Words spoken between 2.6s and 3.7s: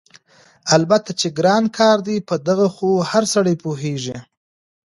خو هر سړی